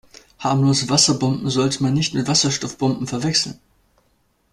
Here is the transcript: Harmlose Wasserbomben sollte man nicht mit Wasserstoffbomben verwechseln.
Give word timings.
Harmlose 0.39 0.89
Wasserbomben 0.89 1.47
sollte 1.51 1.83
man 1.83 1.93
nicht 1.93 2.15
mit 2.15 2.27
Wasserstoffbomben 2.27 3.05
verwechseln. 3.05 3.59